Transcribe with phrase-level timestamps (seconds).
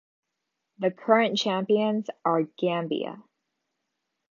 [0.79, 3.21] The current champions are Gambia.